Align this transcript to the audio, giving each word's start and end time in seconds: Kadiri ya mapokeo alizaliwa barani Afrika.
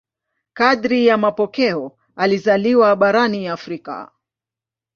Kadiri 0.53 1.07
ya 1.07 1.17
mapokeo 1.17 1.97
alizaliwa 2.15 2.95
barani 2.95 3.47
Afrika. 3.47 4.11